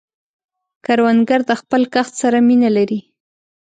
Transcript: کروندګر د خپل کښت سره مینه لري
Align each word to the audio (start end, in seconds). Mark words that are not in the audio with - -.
کروندګر 0.85 1.41
د 1.49 1.51
خپل 1.61 1.81
کښت 1.93 2.13
سره 2.21 2.37
مینه 2.47 2.69
لري 2.77 2.99